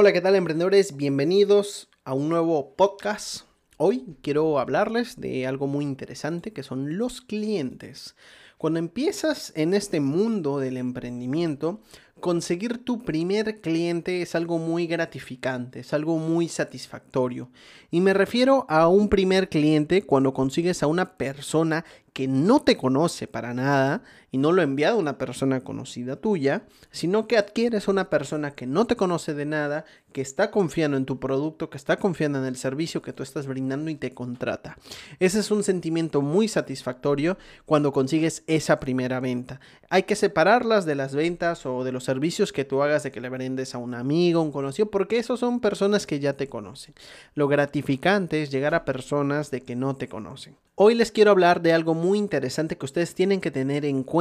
[0.00, 0.96] Hola, ¿qué tal emprendedores?
[0.96, 3.46] Bienvenidos a un nuevo podcast.
[3.78, 8.14] Hoy quiero hablarles de algo muy interesante que son los clientes.
[8.58, 11.80] Cuando empiezas en este mundo del emprendimiento,
[12.20, 17.50] conseguir tu primer cliente es algo muy gratificante, es algo muy satisfactorio.
[17.90, 22.76] Y me refiero a un primer cliente cuando consigues a una persona que no te
[22.76, 27.88] conoce para nada y no lo ha enviado una persona conocida tuya, sino que adquieres
[27.88, 31.76] una persona que no te conoce de nada, que está confiando en tu producto, que
[31.76, 34.76] está confiando en el servicio que tú estás brindando y te contrata.
[35.18, 39.60] Ese es un sentimiento muy satisfactorio cuando consigues esa primera venta.
[39.90, 43.20] Hay que separarlas de las ventas o de los servicios que tú hagas de que
[43.20, 46.94] le vendes a un amigo, un conocido, porque esos son personas que ya te conocen.
[47.34, 50.56] Lo gratificante es llegar a personas de que no te conocen.
[50.80, 54.17] Hoy les quiero hablar de algo muy interesante que ustedes tienen que tener en cuenta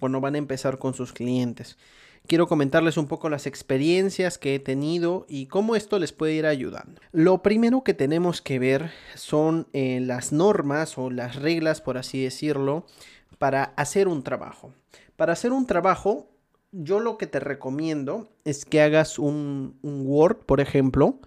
[0.00, 1.76] cuando van a empezar con sus clientes.
[2.26, 6.46] Quiero comentarles un poco las experiencias que he tenido y cómo esto les puede ir
[6.46, 7.00] ayudando.
[7.12, 12.22] Lo primero que tenemos que ver son eh, las normas o las reglas, por así
[12.22, 12.86] decirlo,
[13.36, 14.72] para hacer un trabajo.
[15.16, 16.30] Para hacer un trabajo
[16.72, 21.20] yo lo que te recomiendo es que hagas un, Word, por ejemplo,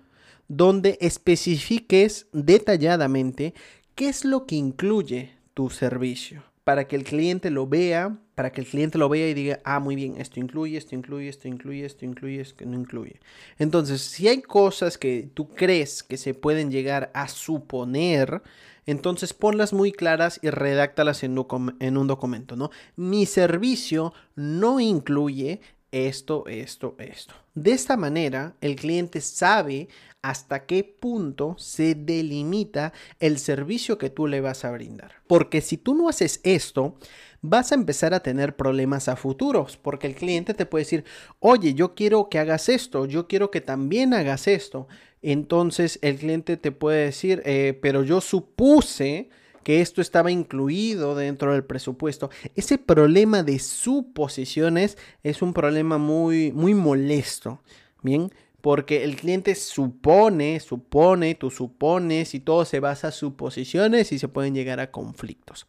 [0.49, 3.53] donde especifiques detalladamente
[3.95, 8.59] qué es lo que incluye tu servicio para que el cliente lo vea, para que
[8.59, 11.85] el cliente lo vea y diga, ah, muy bien, esto incluye, esto incluye, esto incluye,
[11.85, 13.21] esto incluye, esto no incluye.
[13.57, 18.41] Entonces, si hay cosas que tú crees que se pueden llegar a suponer,
[18.85, 21.37] entonces ponlas muy claras y redáctalas en,
[21.79, 22.69] en un documento, ¿no?
[22.97, 25.61] Mi servicio no incluye
[25.93, 27.33] esto, esto, esto.
[27.55, 29.87] De esta manera, el cliente sabe
[30.27, 35.13] hasta qué punto se delimita el servicio que tú le vas a brindar.
[35.25, 36.95] Porque si tú no haces esto,
[37.41, 41.05] vas a empezar a tener problemas a futuros, porque el cliente te puede decir,
[41.39, 44.89] oye, yo quiero que hagas esto, yo quiero que también hagas esto,
[45.21, 49.29] entonces el cliente te puede decir, eh, pero yo supuse
[49.63, 52.29] que esto estaba incluido dentro del presupuesto.
[52.55, 57.61] Ese problema de suposiciones es un problema muy, muy molesto.
[58.01, 58.31] Bien,
[58.61, 64.27] porque el cliente supone, supone, tú supones y todo se basa en suposiciones y se
[64.27, 65.65] pueden llegar a conflictos.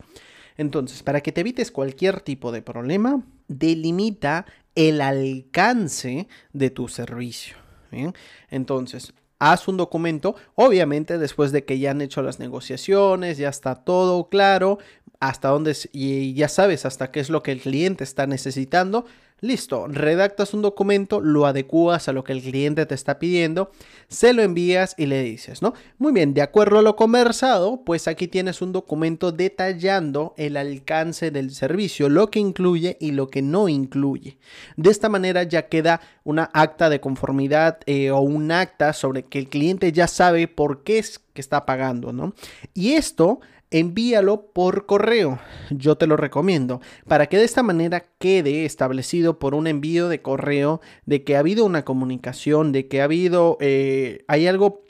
[0.56, 7.56] Entonces, para que te evites cualquier tipo de problema, delimita el alcance de tu servicio.
[7.90, 8.14] ¿bien?
[8.50, 13.76] Entonces, haz un documento, obviamente después de que ya han hecho las negociaciones, ya está
[13.76, 14.78] todo claro,
[15.20, 19.04] hasta dónde y ya sabes hasta qué es lo que el cliente está necesitando,
[19.40, 23.70] Listo, redactas un documento, lo adecuas a lo que el cliente te está pidiendo,
[24.08, 25.74] se lo envías y le dices, ¿no?
[25.96, 31.30] Muy bien, de acuerdo a lo conversado, pues aquí tienes un documento detallando el alcance
[31.30, 34.38] del servicio, lo que incluye y lo que no incluye.
[34.76, 39.38] De esta manera ya queda una acta de conformidad eh, o un acta sobre que
[39.38, 42.34] el cliente ya sabe por qué es que está pagando, ¿no?
[42.74, 43.38] Y esto
[43.70, 45.38] envíalo por correo.
[45.70, 50.22] Yo te lo recomiendo para que de esta manera quede establecido por un envío de
[50.22, 54.82] correo de que ha habido una comunicación, de que ha habido, eh, hay algo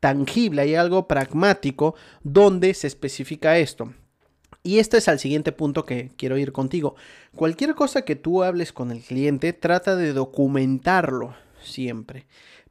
[0.00, 3.92] tangible, hay algo pragmático donde se especifica esto.
[4.62, 6.96] Y este es el siguiente punto que quiero ir contigo.
[7.36, 11.34] Cualquier cosa que tú hables con el cliente, trata de documentarlo
[11.66, 12.26] siempre.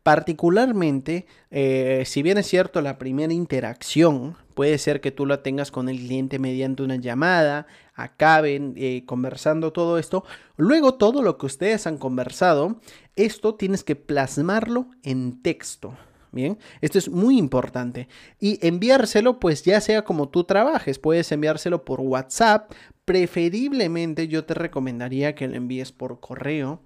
[0.05, 5.71] Particularmente, eh, si bien es cierto la primera interacción, puede ser que tú la tengas
[5.71, 10.23] con el cliente mediante una llamada, acaben eh, conversando todo esto,
[10.57, 12.79] luego todo lo que ustedes han conversado,
[13.15, 15.97] esto tienes que plasmarlo en texto.
[16.31, 18.07] Bien, esto es muy importante.
[18.39, 22.71] Y enviárselo, pues ya sea como tú trabajes, puedes enviárselo por WhatsApp.
[23.05, 26.81] Preferiblemente yo te recomendaría que lo envíes por correo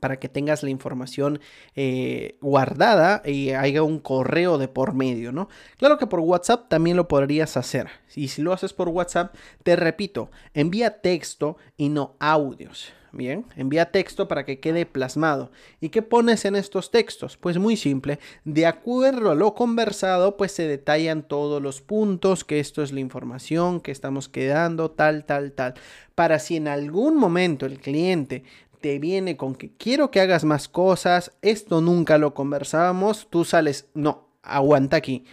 [0.00, 1.40] para que tengas la información
[1.74, 5.48] eh, guardada y haya un correo de por medio, ¿no?
[5.78, 7.88] Claro que por WhatsApp también lo podrías hacer.
[8.14, 12.92] Y si lo haces por WhatsApp, te repito, envía texto y no audios.
[13.16, 15.50] Bien, envía texto para que quede plasmado.
[15.80, 17.38] ¿Y qué pones en estos textos?
[17.38, 22.60] Pues muy simple, de acuerdo a lo conversado, pues se detallan todos los puntos, que
[22.60, 25.74] esto es la información que estamos quedando, tal, tal, tal.
[26.14, 28.44] Para si en algún momento el cliente
[28.86, 33.88] te viene con que quiero que hagas más cosas, esto nunca lo conversábamos, tú sales,
[33.94, 35.24] no, aguanta aquí.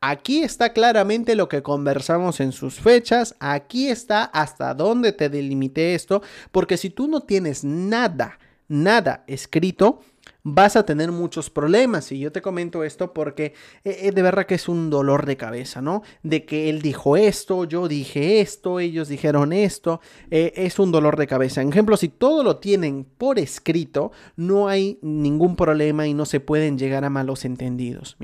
[0.00, 5.96] Aquí está claramente lo que conversamos en sus fechas, aquí está hasta dónde te delimité
[5.96, 6.22] esto,
[6.52, 10.02] porque si tú no tienes nada, nada escrito,
[10.42, 12.12] vas a tener muchos problemas.
[12.12, 15.36] Y yo te comento esto porque eh, eh, de verdad que es un dolor de
[15.36, 16.02] cabeza, ¿no?
[16.22, 20.00] De que él dijo esto, yo dije esto, ellos dijeron esto.
[20.30, 21.62] Eh, es un dolor de cabeza.
[21.62, 26.40] En ejemplo, si todo lo tienen por escrito, no hay ningún problema y no se
[26.40, 28.16] pueden llegar a malos entendidos.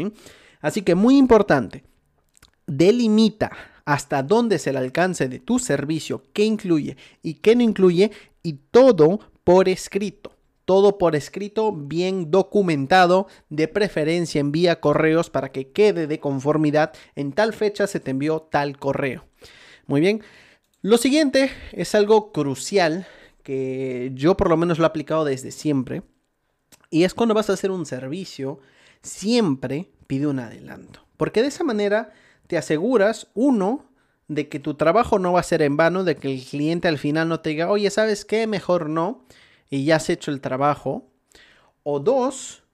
[0.60, 1.84] Así que muy importante,
[2.66, 3.52] delimita
[3.84, 8.10] hasta dónde es el alcance de tu servicio, qué incluye y qué no incluye,
[8.42, 10.35] y todo por escrito
[10.66, 16.92] todo por escrito, bien documentado, de preferencia envía correos para que quede de conformidad.
[17.14, 19.24] En tal fecha se te envió tal correo.
[19.86, 20.22] Muy bien.
[20.82, 23.06] Lo siguiente es algo crucial
[23.44, 26.02] que yo por lo menos lo he aplicado desde siempre.
[26.90, 28.58] Y es cuando vas a hacer un servicio,
[29.02, 31.06] siempre pide un adelanto.
[31.16, 32.12] Porque de esa manera
[32.48, 33.86] te aseguras, uno,
[34.28, 36.98] de que tu trabajo no va a ser en vano, de que el cliente al
[36.98, 38.48] final no te diga, oye, ¿sabes qué?
[38.48, 39.24] Mejor no
[39.70, 41.10] y ya has hecho el trabajo.
[41.82, 42.64] O dos,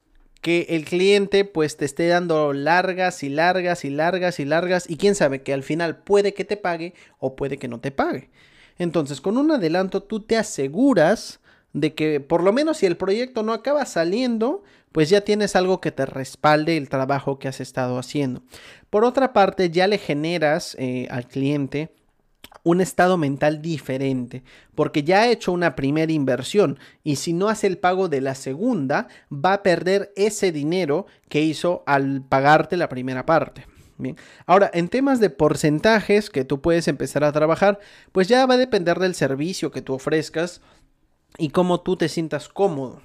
[0.43, 4.97] que el cliente pues te esté dando largas y largas y largas y largas y
[4.97, 8.31] quién sabe que al final puede que te pague o puede que no te pague.
[8.77, 11.41] Entonces con un adelanto tú te aseguras
[11.73, 15.81] de que por lo menos si el proyecto no acaba saliendo, pues ya tienes algo
[15.81, 18.43] que te respalde el trabajo que has estado haciendo.
[18.91, 21.95] Por otra parte, ya le generas eh, al cliente
[22.65, 24.43] un estado mental diferente,
[24.75, 28.35] porque ya ha hecho una primera inversión y si no hace el pago de la
[28.35, 33.67] segunda, va a perder ese dinero que hizo al pagarte la primera parte.
[33.99, 34.17] Bien.
[34.47, 37.79] Ahora, en temas de porcentajes que tú puedes empezar a trabajar,
[38.11, 40.61] pues ya va a depender del servicio que tú ofrezcas
[41.39, 43.01] y cómo tú te sientas cómodo.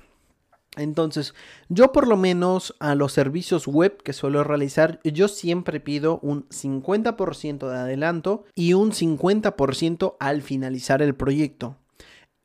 [0.78, 1.34] Entonces,
[1.70, 6.48] yo por lo menos a los servicios web que suelo realizar, yo siempre pido un
[6.50, 11.78] 50% de adelanto y un 50% al finalizar el proyecto.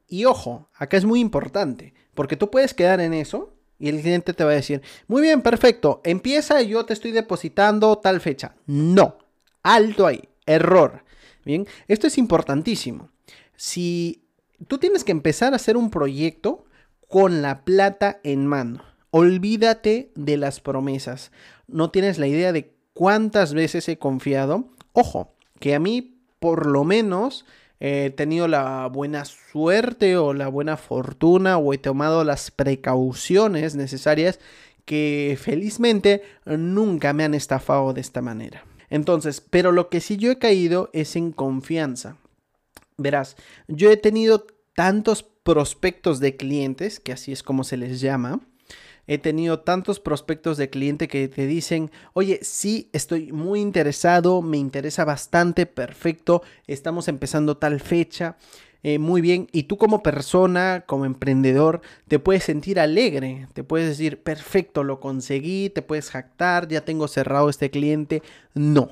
[0.08, 4.32] Y ojo, acá es muy importante, porque tú puedes quedar en eso y el cliente
[4.34, 8.54] te va a decir, muy bien, perfecto, empieza y yo te estoy depositando tal fecha.
[8.66, 9.18] No,
[9.62, 11.04] alto ahí, error.
[11.44, 13.10] Bien, esto es importantísimo.
[13.56, 14.28] Si
[14.68, 16.64] tú tienes que empezar a hacer un proyecto,
[17.12, 18.82] con la plata en mano.
[19.10, 21.30] Olvídate de las promesas.
[21.68, 24.70] No tienes la idea de cuántas veces he confiado.
[24.94, 27.44] Ojo, que a mí por lo menos
[27.80, 34.40] he tenido la buena suerte o la buena fortuna o he tomado las precauciones necesarias
[34.86, 38.64] que felizmente nunca me han estafado de esta manera.
[38.88, 42.16] Entonces, pero lo que sí yo he caído es en confianza.
[42.96, 43.36] Verás,
[43.68, 48.40] yo he tenido tantos prospectos de clientes, que así es como se les llama.
[49.06, 54.58] He tenido tantos prospectos de cliente que te dicen, oye, sí, estoy muy interesado, me
[54.58, 58.36] interesa bastante, perfecto, estamos empezando tal fecha,
[58.84, 63.88] eh, muy bien, y tú como persona, como emprendedor, te puedes sentir alegre, te puedes
[63.88, 68.22] decir, perfecto, lo conseguí, te puedes jactar, ya tengo cerrado este cliente.
[68.54, 68.90] No,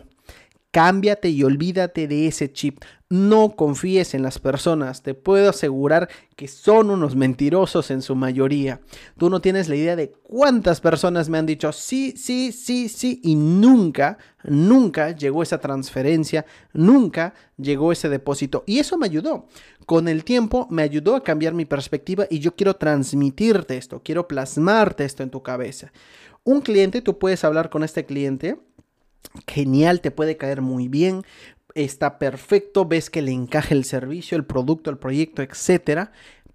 [0.73, 2.81] Cámbiate y olvídate de ese chip.
[3.13, 5.03] No confíes en las personas.
[5.03, 8.81] Te puedo asegurar que son unos mentirosos en su mayoría.
[9.19, 13.21] Tú no tienes la idea de cuántas personas me han dicho sí, sí, sí, sí
[13.25, 18.63] y nunca, nunca llegó esa transferencia, nunca llegó ese depósito.
[18.65, 19.49] Y eso me ayudó.
[19.87, 24.29] Con el tiempo me ayudó a cambiar mi perspectiva y yo quiero transmitirte esto, quiero
[24.29, 25.93] plasmarte esto en tu cabeza.
[26.45, 28.61] Un cliente, tú puedes hablar con este cliente
[29.47, 31.25] genial, te puede caer muy bien,
[31.75, 36.13] está perfecto, ves que le encaja el servicio, el producto, el proyecto, etcétera.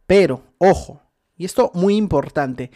[0.08, 1.02] Pero, ojo,
[1.38, 2.72] y esto muy importante,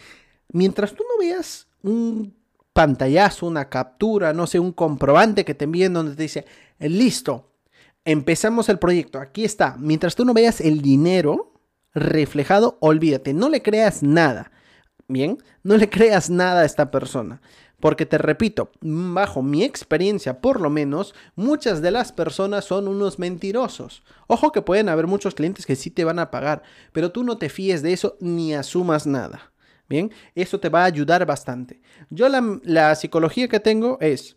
[0.48, 2.34] mientras tú no veas un
[2.72, 6.44] pantallazo, una captura, no sé, un comprobante que te envíen donde te dice,
[6.78, 7.52] listo,
[8.04, 9.76] empezamos el proyecto, aquí está.
[9.78, 11.52] Mientras tú no veas el dinero
[11.92, 14.52] reflejado, olvídate, no le creas nada.
[15.08, 17.40] Bien, no le creas nada a esta persona.
[17.80, 23.18] Porque te repito, bajo mi experiencia por lo menos, muchas de las personas son unos
[23.18, 24.02] mentirosos.
[24.26, 27.38] Ojo que pueden haber muchos clientes que sí te van a pagar, pero tú no
[27.38, 29.50] te fíes de eso ni asumas nada.
[29.88, 31.80] Bien, eso te va a ayudar bastante.
[32.10, 34.36] Yo la, psicología que tengo es,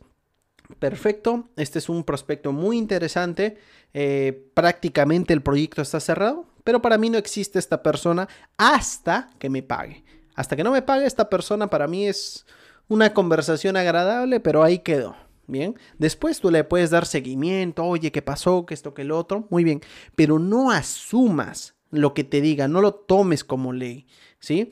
[0.80, 3.60] perfecto, este es un prospecto muy interesante,
[3.94, 9.52] eh, prácticamente el proyecto está cerrado, pero para mí no existe esta persona hasta que
[9.52, 10.04] me pague.
[10.34, 12.48] Hasta que no me pague esta persona para mí es
[12.94, 15.16] una conversación agradable, pero ahí quedó.
[15.46, 18.66] Bien, después tú le puedes dar seguimiento, oye, ¿qué pasó?
[18.66, 18.94] ¿Qué esto?
[18.94, 19.46] ¿Qué lo otro?
[19.50, 19.82] Muy bien,
[20.16, 24.08] pero no asumas lo que te diga, no lo tomes como ley,
[24.40, 24.72] ¿sí?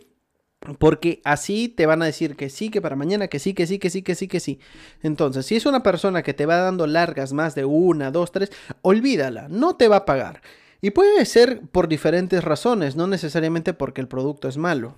[0.79, 3.79] Porque así te van a decir que sí, que para mañana, que sí, que sí,
[3.79, 4.59] que sí, que sí, que sí.
[5.01, 8.51] Entonces, si es una persona que te va dando largas más de una, dos, tres,
[8.81, 10.41] olvídala, no te va a pagar.
[10.79, 14.95] Y puede ser por diferentes razones, no necesariamente porque el producto es malo.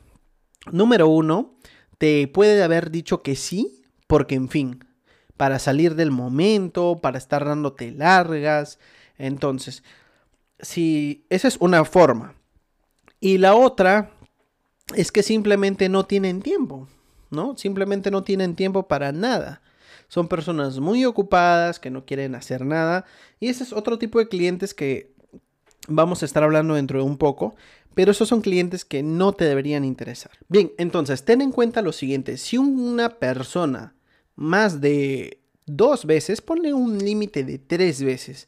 [0.72, 1.56] Número uno,
[2.04, 4.84] te puede haber dicho que sí, porque en fin,
[5.38, 8.78] para salir del momento, para estar dándote largas.
[9.18, 9.86] Entonces,
[10.60, 12.36] si esa es una forma.
[13.22, 14.12] Y la otra
[14.94, 16.90] es que simplemente no tienen tiempo,
[17.30, 17.56] ¿no?
[17.56, 19.62] Simplemente no tienen tiempo para nada.
[20.10, 23.06] Son personas muy ocupadas que no quieren hacer nada.
[23.40, 25.14] Y ese es otro tipo de clientes que
[25.88, 27.56] vamos a estar hablando dentro de un poco.
[27.96, 30.32] Pero esos son clientes que no te deberían interesar.
[30.50, 32.38] Bien, entonces ten en cuenta lo siguiente.
[32.38, 33.96] Si una persona
[34.36, 38.48] más de dos veces, ponle un límite de tres veces,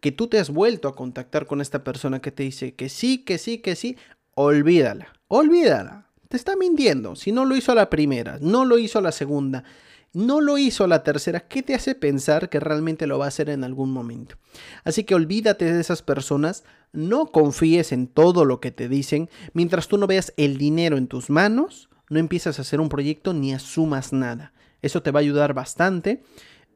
[0.00, 3.18] que tú te has vuelto a contactar con esta persona que te dice que sí,
[3.18, 3.96] que sí, que sí,
[4.34, 6.06] olvídala, olvídala.
[6.28, 7.16] Te está mintiendo.
[7.16, 9.64] Si no lo hizo la primera, no lo hizo la segunda,
[10.12, 13.50] no lo hizo la tercera, ¿qué te hace pensar que realmente lo va a hacer
[13.50, 14.36] en algún momento?
[14.84, 19.88] Así que olvídate de esas personas, no confíes en todo lo que te dicen, mientras
[19.88, 23.52] tú no veas el dinero en tus manos, no empiezas a hacer un proyecto ni
[23.52, 24.52] asumas nada.
[24.80, 26.22] Eso te va a ayudar bastante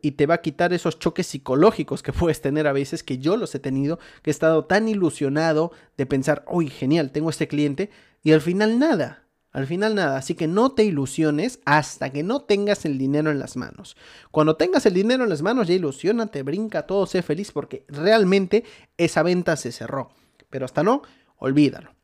[0.02, 3.36] y te va a quitar esos choques psicológicos que puedes tener a veces, que yo
[3.36, 7.90] los he tenido, que he estado tan ilusionado de pensar, uy, genial, tengo este cliente,
[8.22, 9.21] y al final nada.
[9.52, 13.38] Al final nada, así que no te ilusiones hasta que no tengas el dinero en
[13.38, 13.96] las manos.
[14.30, 18.64] Cuando tengas el dinero en las manos ya ilusionate, brinca todo, sé feliz porque realmente
[18.96, 20.10] esa venta se cerró.
[20.48, 21.02] Pero hasta no,
[21.36, 21.94] olvídalo.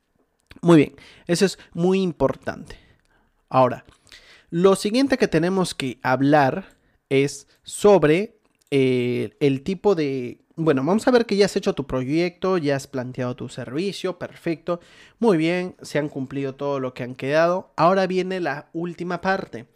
[0.61, 2.76] Muy bien, eso es muy importante.
[3.49, 3.87] Ahora,
[4.50, 6.76] lo siguiente que tenemos que hablar
[7.09, 8.40] es sobre
[8.71, 12.75] eh, el tipo de bueno, vamos a ver que ya has hecho tu proyecto, ya
[12.75, 14.81] has planteado tu servicio, perfecto.
[15.21, 17.71] Muy bien, se han cumplido todo lo que han quedado.
[17.77, 19.67] Ahora viene la última parte.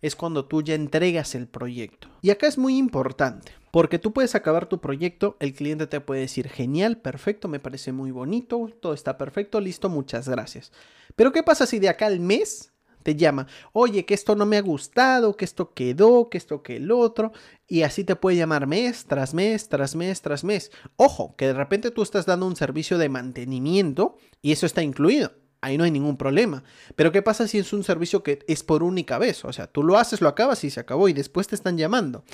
[0.00, 2.08] Es cuando tú ya entregas el proyecto.
[2.22, 6.22] Y acá es muy importante, porque tú puedes acabar tu proyecto, el cliente te puede
[6.22, 10.72] decir, genial, perfecto, me parece muy bonito, todo está perfecto, listo, muchas gracias.
[11.14, 12.71] Pero ¿qué pasa si de acá al mes
[13.02, 16.76] te llama, oye, que esto no me ha gustado, que esto quedó, que esto que
[16.76, 17.32] el otro,
[17.66, 20.70] y así te puede llamar mes tras mes, tras mes, tras mes.
[20.96, 25.32] Ojo, que de repente tú estás dando un servicio de mantenimiento y eso está incluido.
[25.62, 26.64] Ahí no hay ningún problema.
[26.96, 29.44] Pero ¿qué pasa si es un servicio que es por única vez?
[29.44, 32.24] O sea, tú lo haces, lo acabas y se acabó y después te están llamando.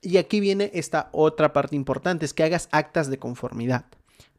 [0.00, 3.84] Y aquí viene esta otra parte importante, es que hagas actas de conformidad.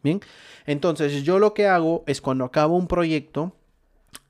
[0.03, 0.21] Bien,
[0.65, 3.55] entonces yo lo que hago es cuando acabo un proyecto,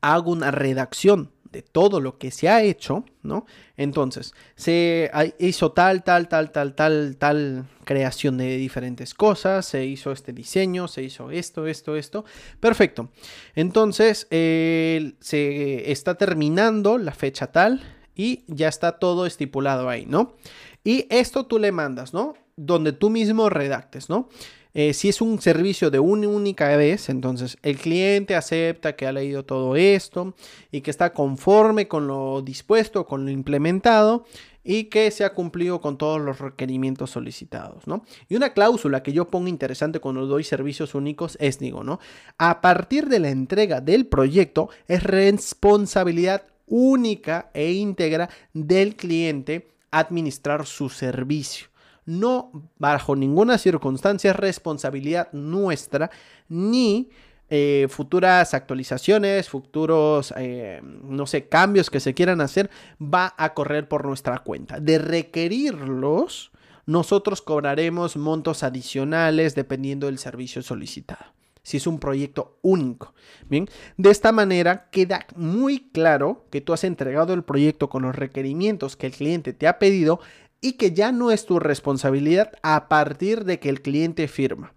[0.01, 3.45] hago una redacción de todo lo que se ha hecho, ¿no?
[3.75, 10.11] Entonces, se hizo tal, tal, tal, tal, tal, tal creación de diferentes cosas, se hizo
[10.11, 12.25] este diseño, se hizo esto, esto, esto.
[12.59, 13.09] Perfecto.
[13.53, 17.81] Entonces, se está terminando la fecha tal
[18.15, 20.35] y ya está todo estipulado ahí, ¿no?
[20.83, 22.35] Y esto tú le mandas, ¿no?
[22.55, 24.29] Donde tú mismo redactes, ¿no?
[24.73, 29.11] Eh, si es un servicio de una única vez, entonces el cliente acepta que ha
[29.11, 30.33] leído todo esto
[30.71, 34.25] y que está conforme con lo dispuesto, con lo implementado
[34.63, 38.05] y que se ha cumplido con todos los requerimientos solicitados, ¿no?
[38.29, 41.99] Y una cláusula que yo pongo interesante cuando doy servicios únicos es, digo, ¿no?
[42.37, 50.65] A partir de la entrega del proyecto es responsabilidad única e íntegra del cliente administrar
[50.65, 51.70] su servicio
[52.05, 56.11] no bajo ninguna circunstancia es responsabilidad nuestra
[56.49, 57.09] ni
[57.53, 62.69] eh, futuras actualizaciones, futuros, eh, no sé, cambios que se quieran hacer,
[63.01, 64.79] va a correr por nuestra cuenta.
[64.79, 66.53] De requerirlos,
[66.85, 71.25] nosotros cobraremos montos adicionales dependiendo del servicio solicitado.
[71.61, 73.13] Si es un proyecto único.
[73.49, 73.67] Bien,
[73.97, 78.95] de esta manera queda muy claro que tú has entregado el proyecto con los requerimientos
[78.95, 80.21] que el cliente te ha pedido
[80.61, 84.73] y que ya no es tu responsabilidad a partir de que el cliente firma.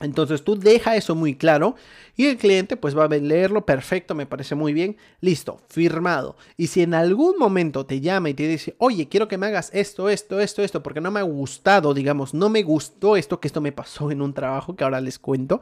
[0.00, 1.76] Entonces tú deja eso muy claro
[2.16, 6.36] y el cliente pues va a leerlo, perfecto, me parece muy bien, listo, firmado.
[6.56, 9.70] Y si en algún momento te llama y te dice, oye, quiero que me hagas
[9.72, 13.46] esto, esto, esto, esto, porque no me ha gustado, digamos, no me gustó esto, que
[13.46, 15.60] esto me pasó en un trabajo que ahora les cuento,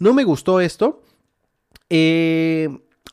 [0.00, 1.04] no me gustó esto,
[1.88, 2.68] eh,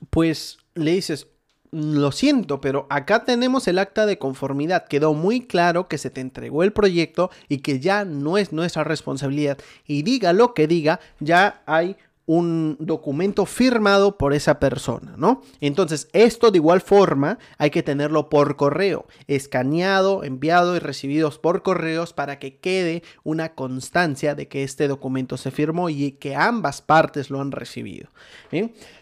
[0.09, 1.27] pues le dices,
[1.71, 4.87] lo siento, pero acá tenemos el acta de conformidad.
[4.87, 8.83] Quedó muy claro que se te entregó el proyecto y que ya no es nuestra
[8.83, 9.57] responsabilidad.
[9.85, 11.95] Y diga lo que diga, ya hay
[12.25, 15.41] un documento firmado por esa persona, ¿no?
[15.61, 21.63] Entonces, esto de igual forma hay que tenerlo por correo, escaneado, enviado y recibidos por
[21.63, 26.83] correos para que quede una constancia de que este documento se firmó y que ambas
[26.83, 28.09] partes lo han recibido.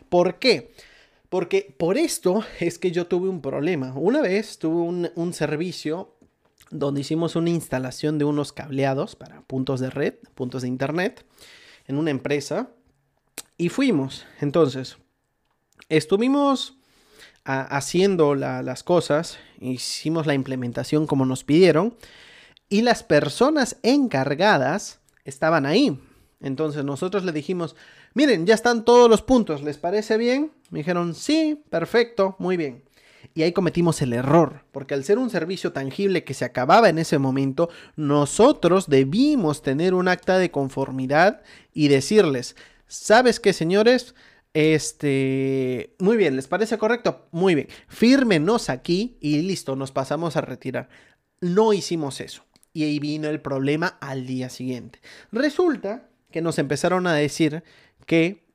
[0.07, 0.71] ¿Por qué?
[1.29, 3.93] Porque por esto es que yo tuve un problema.
[3.93, 6.15] Una vez tuve un, servicio
[6.71, 11.25] donde hicimos una instalación de unos cableados para puntos de red, puntos de internet,
[11.85, 12.69] en una empresa.
[13.57, 14.25] Y fuimos.
[14.39, 14.97] Entonces,
[15.89, 16.77] estuvimos
[17.43, 21.95] haciendo las cosas, hicimos la implementación como nos pidieron
[22.67, 25.97] y las personas encargadas estaban ahí.
[26.39, 27.75] Entonces nosotros le dijimos,
[28.17, 30.51] miren, ya están todos los puntos, ¿les parece bien?
[30.71, 32.83] Me dijeron, sí, perfecto, muy bien.
[33.35, 36.97] Y ahí cometimos el error, porque al ser un servicio tangible que se acababa en
[36.97, 41.43] ese momento, nosotros debimos tener un acta de conformidad
[41.75, 42.55] y decirles,
[42.87, 44.15] ¿sabes qué, señores?
[44.55, 47.27] Este, muy bien, ¿les parece correcto?
[47.29, 50.89] Muy bien, fírmenos aquí y listo, nos pasamos a retirar.
[51.39, 52.45] No hicimos eso.
[52.73, 55.01] Y ahí vino el problema al día siguiente.
[55.31, 57.63] Resulta que nos empezaron a decir
[58.07, 58.47] que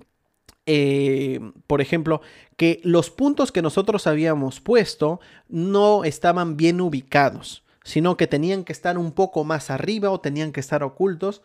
[0.66, 2.20] eh, por ejemplo,
[2.56, 8.72] que los puntos que nosotros habíamos puesto no estaban bien ubicados, sino que tenían que
[8.72, 11.42] estar un poco más arriba o tenían que estar ocultos,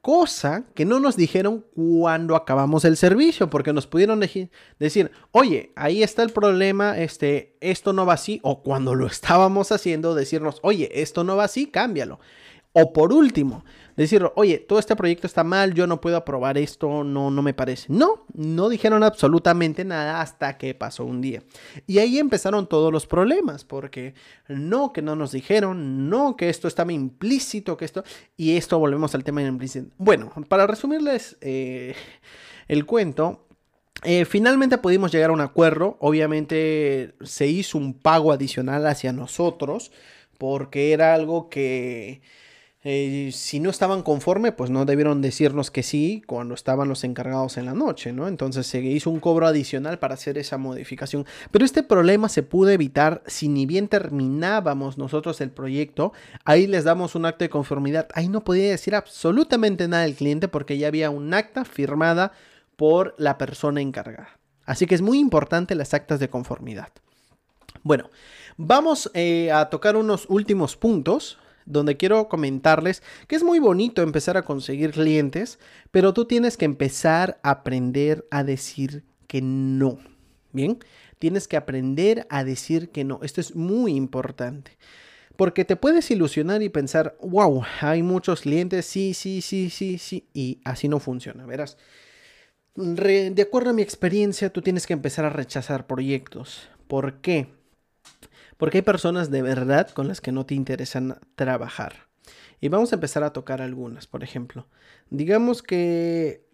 [0.00, 4.20] cosa que no nos dijeron cuando acabamos el servicio, porque nos pudieron
[4.78, 9.72] decir, oye, ahí está el problema, este, esto no va así, o cuando lo estábamos
[9.72, 12.18] haciendo, decirnos, oye, esto no va así, cámbialo.
[12.72, 13.64] O por último,
[14.02, 17.54] decir, oye, todo este proyecto está mal, yo no puedo aprobar esto, no, no me
[17.54, 17.86] parece.
[17.88, 21.42] No, no dijeron absolutamente nada hasta que pasó un día.
[21.86, 24.14] Y ahí empezaron todos los problemas, porque
[24.48, 28.04] no, que no nos dijeron, no, que esto estaba implícito, que esto,
[28.36, 29.90] y esto volvemos al tema implícito.
[29.98, 31.94] Bueno, para resumirles eh,
[32.68, 33.46] el cuento,
[34.02, 35.96] eh, finalmente pudimos llegar a un acuerdo.
[36.00, 39.92] Obviamente se hizo un pago adicional hacia nosotros
[40.38, 42.20] porque era algo que
[42.86, 47.56] eh, si no estaban conforme, pues no debieron decirnos que sí cuando estaban los encargados
[47.56, 48.28] en la noche, ¿no?
[48.28, 51.24] Entonces se hizo un cobro adicional para hacer esa modificación.
[51.50, 56.12] Pero este problema se pudo evitar si ni bien terminábamos nosotros el proyecto,
[56.44, 58.08] ahí les damos un acta de conformidad.
[58.12, 62.32] Ahí no podía decir absolutamente nada el cliente porque ya había un acta firmada
[62.76, 64.38] por la persona encargada.
[64.66, 66.88] Así que es muy importante las actas de conformidad.
[67.82, 68.10] Bueno,
[68.58, 74.36] vamos eh, a tocar unos últimos puntos donde quiero comentarles que es muy bonito empezar
[74.36, 75.58] a conseguir clientes,
[75.90, 79.98] pero tú tienes que empezar a aprender a decir que no.
[80.52, 80.78] Bien,
[81.18, 83.20] tienes que aprender a decir que no.
[83.22, 84.78] Esto es muy importante.
[85.36, 90.28] Porque te puedes ilusionar y pensar, wow, hay muchos clientes, sí, sí, sí, sí, sí,
[90.32, 91.76] y así no funciona, verás.
[92.76, 96.68] de acuerdo a mi experiencia, tú tienes que empezar a rechazar proyectos.
[96.86, 97.48] ¿Por qué?
[98.64, 102.08] Porque hay personas de verdad con las que no te interesan trabajar.
[102.62, 104.66] Y vamos a empezar a tocar algunas, por ejemplo.
[105.10, 106.46] Digamos que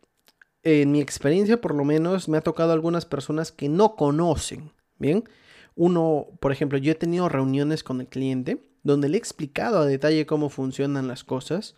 [0.65, 5.23] en mi experiencia por lo menos me ha tocado algunas personas que no conocen, ¿bien?
[5.77, 9.87] Uno, por ejemplo, yo he tenido reuniones con el cliente donde le he explicado a
[9.87, 11.77] detalle cómo funcionan las cosas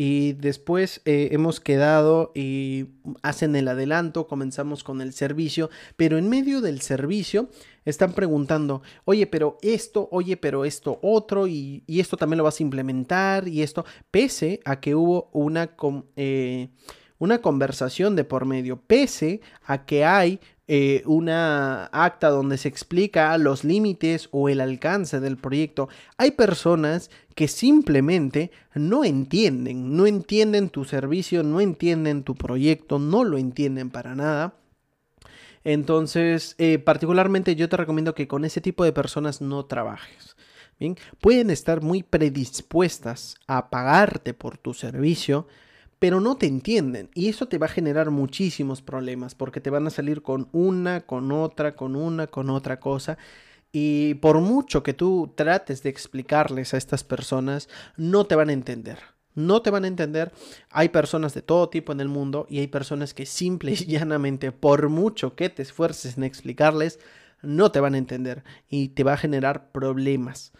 [0.00, 2.86] y después eh, hemos quedado y
[3.22, 7.48] hacen el adelanto, comenzamos con el servicio, pero en medio del servicio
[7.84, 12.62] están preguntando, oye, pero esto, oye, pero esto otro, y, esto también lo vas a
[12.62, 15.70] implementar, y esto, pese a que hubo una,
[16.14, 16.68] eh,
[17.18, 20.38] una conversación de por medio, pese a que hay
[20.70, 27.10] eh, una acta donde se explica los límites o el alcance del proyecto, hay personas
[27.34, 33.88] que simplemente no entienden, no entienden tu servicio, no entienden tu proyecto, no lo entienden
[33.88, 34.54] para nada.
[35.64, 40.36] Entonces, eh, particularmente yo te recomiendo que con ese tipo de personas no trabajes.
[40.78, 45.48] Bien, pueden estar muy predispuestas a pagarte por tu servicio,
[45.98, 49.86] pero no te entienden y eso te va a generar muchísimos problemas porque te van
[49.86, 53.18] a salir con una, con otra, con una, con otra cosa.
[53.72, 58.54] Y por mucho que tú trates de explicarles a estas personas, no te van a
[58.54, 58.98] entender.
[59.34, 60.32] No te van a entender.
[60.70, 64.52] Hay personas de todo tipo en el mundo y hay personas que simple y llanamente,
[64.52, 66.98] por mucho que te esfuerces en explicarles,
[67.42, 70.52] no te van a entender y te va a generar problemas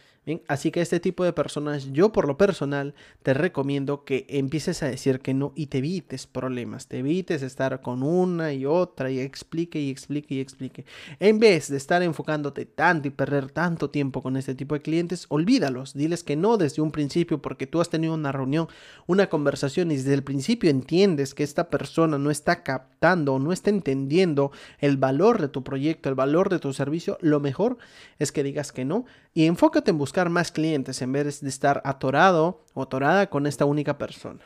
[0.49, 4.89] así que este tipo de personas, yo por lo personal te recomiendo que empieces a
[4.89, 9.21] decir que no y te evites problemas, te evites estar con una y otra y
[9.21, 10.85] explique y explique y explique.
[11.21, 15.27] En vez de estar enfocándote tanto y perder tanto tiempo con este tipo de clientes,
[15.29, 18.69] olvídalos, diles que no desde un principio porque tú has tenido una reunión,
[19.07, 22.99] una conversación y desde el principio entiendes que esta persona no está captando
[23.39, 27.79] no está entendiendo el valor de tu proyecto, el valor de tu servicio, lo mejor
[28.19, 31.81] es que digas que no y enfócate en buscar más clientes en vez de estar
[31.85, 34.41] atorado o atorada con esta única persona.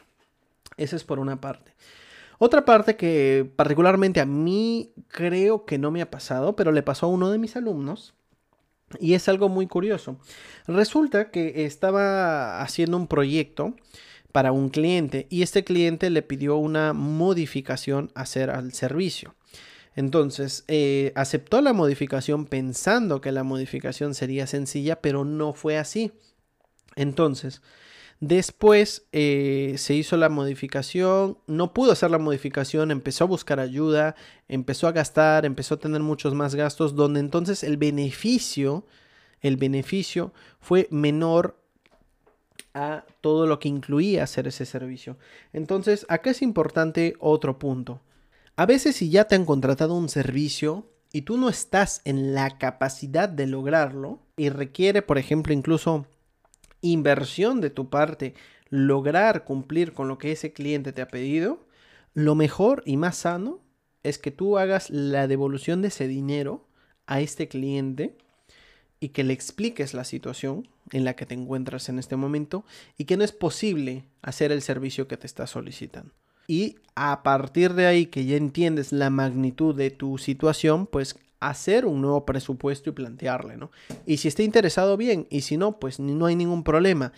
[0.76, 1.72] Esa es por una parte.
[2.38, 7.06] Otra parte que particularmente a mí creo que no me ha pasado, pero le pasó
[7.06, 8.14] a uno de mis alumnos.
[9.00, 10.18] Y es algo muy curioso.
[10.66, 13.74] Resulta que estaba haciendo un proyecto
[14.32, 19.34] para un cliente y este cliente le pidió una modificación hacer al servicio.
[19.94, 26.12] Entonces, eh, aceptó la modificación pensando que la modificación sería sencilla, pero no fue así.
[26.96, 27.62] Entonces,
[28.20, 34.14] después eh, se hizo la modificación, no pudo hacer la modificación, empezó a buscar ayuda,
[34.48, 38.86] empezó a gastar, empezó a tener muchos más gastos, donde entonces el beneficio,
[39.40, 41.58] el beneficio fue menor
[42.74, 45.18] a todo lo que incluía hacer ese servicio.
[45.52, 48.00] Entonces, acá es importante otro punto.
[48.54, 52.58] A veces si ya te han contratado un servicio y tú no estás en la
[52.58, 56.06] capacidad de lograrlo y requiere, por ejemplo, incluso
[56.82, 58.34] inversión de tu parte,
[58.68, 61.66] lograr cumplir con lo que ese cliente te ha pedido,
[62.12, 63.60] lo mejor y más sano
[64.02, 66.66] es que tú hagas la devolución de ese dinero
[67.06, 68.18] a este cliente
[69.00, 72.64] y que le expliques la situación en la que te encuentras en este momento
[72.98, 76.12] y que no es posible hacer el servicio que te está solicitando.
[76.46, 81.86] Y a partir de ahí que ya entiendes la magnitud de tu situación, pues hacer
[81.86, 83.70] un nuevo presupuesto y plantearle, ¿no?
[84.06, 87.12] Y si está interesado, bien, y si no, pues no hay ningún problema.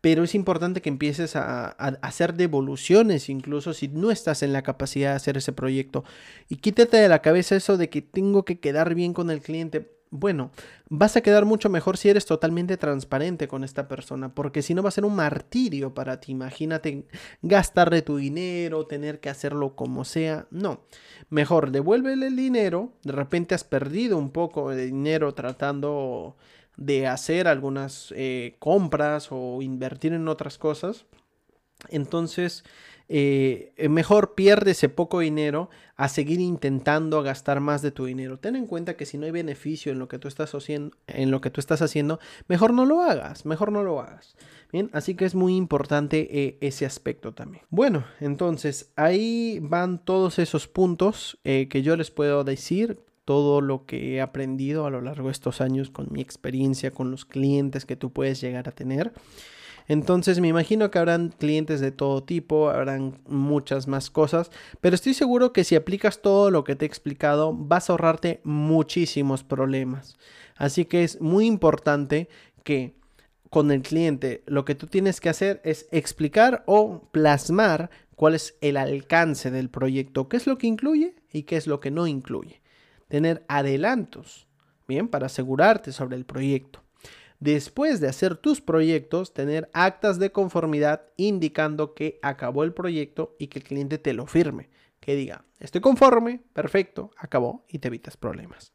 [0.00, 4.62] Pero es importante que empieces a, a, hacer devoluciones, incluso si no estás en la
[4.62, 6.04] capacidad de hacer ese proyecto.
[6.48, 9.95] Y quítate de la cabeza eso de que tengo que quedar bien con el cliente
[10.18, 10.50] bueno,
[10.88, 14.82] vas a quedar mucho mejor si eres totalmente transparente con esta persona, porque si no
[14.82, 16.32] va a ser un martirio para ti.
[16.32, 17.06] Imagínate
[17.42, 20.46] gastarle tu dinero, tener que hacerlo como sea.
[20.50, 20.80] No,
[21.30, 22.92] mejor devuélvele el dinero.
[23.02, 26.36] De repente has perdido un poco de dinero tratando
[26.76, 31.06] de hacer algunas eh, compras o invertir en otras cosas.
[31.90, 32.64] Entonces,
[33.08, 38.38] eh, mejor pierde ese poco dinero a seguir intentando gastar más de tu dinero.
[38.38, 41.30] Ten en cuenta que si no hay beneficio en lo que tú estás haciendo, en
[41.30, 44.36] lo que tú estás haciendo, mejor no lo hagas, mejor no lo hagas.
[44.72, 47.64] Bien, así que es muy importante eh, ese aspecto también.
[47.70, 53.86] Bueno, entonces ahí van todos esos puntos eh, que yo les puedo decir todo lo
[53.86, 57.84] que he aprendido a lo largo de estos años con mi experiencia, con los clientes
[57.84, 59.12] que tú puedes llegar a tener.
[59.88, 65.14] Entonces me imagino que habrán clientes de todo tipo, habrán muchas más cosas, pero estoy
[65.14, 70.16] seguro que si aplicas todo lo que te he explicado vas a ahorrarte muchísimos problemas.
[70.56, 72.28] Así que es muy importante
[72.64, 72.96] que
[73.50, 78.56] con el cliente lo que tú tienes que hacer es explicar o plasmar cuál es
[78.60, 82.08] el alcance del proyecto, qué es lo que incluye y qué es lo que no
[82.08, 82.60] incluye.
[83.08, 84.48] Tener adelantos,
[84.88, 86.85] bien, para asegurarte sobre el proyecto
[87.40, 93.48] después de hacer tus proyectos, tener actas de conformidad indicando que acabó el proyecto y
[93.48, 94.70] que el cliente te lo firme.
[95.00, 98.72] Que diga, estoy conforme, perfecto, acabó y te evitas problemas.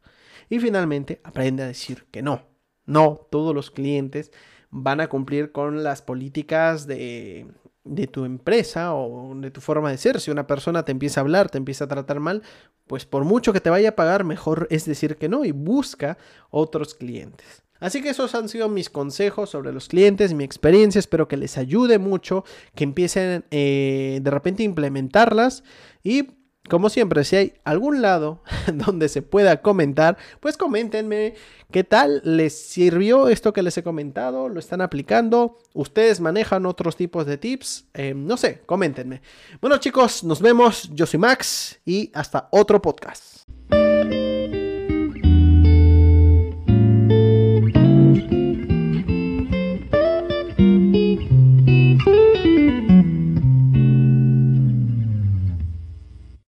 [0.50, 2.43] Y finalmente, aprende a decir que no.
[2.86, 4.32] No, todos los clientes
[4.69, 7.47] van a cumplir con las políticas de,
[7.84, 10.19] de tu empresa o de tu forma de ser.
[10.19, 12.43] Si una persona te empieza a hablar, te empieza a tratar mal,
[12.88, 16.17] pues por mucho que te vaya a pagar, mejor es decir que no y busca
[16.50, 17.63] otros clientes.
[17.82, 21.00] Así que esos han sido mis consejos sobre los clientes, mi experiencia.
[21.00, 25.63] Espero que les ayude mucho, que empiecen eh, de repente a implementarlas
[26.04, 26.28] y
[26.70, 31.34] como siempre, si hay algún lado donde se pueda comentar, pues coméntenme
[31.72, 36.96] qué tal les sirvió esto que les he comentado, lo están aplicando, ustedes manejan otros
[36.96, 39.22] tipos de tips, eh, no sé, coméntenme.
[39.60, 43.40] Bueno chicos, nos vemos, yo soy Max y hasta otro podcast.